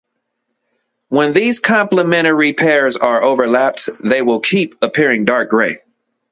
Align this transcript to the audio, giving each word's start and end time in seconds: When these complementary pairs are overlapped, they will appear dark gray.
When 1.09 1.31
these 1.31 1.59
complementary 1.59 2.53
pairs 2.53 2.97
are 2.97 3.21
overlapped, 3.21 3.87
they 4.03 4.23
will 4.23 4.41
appear 4.81 5.17
dark 5.23 5.47
gray. 5.51 5.77